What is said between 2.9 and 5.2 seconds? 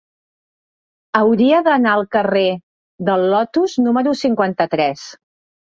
del Lotus número cinquanta-tres.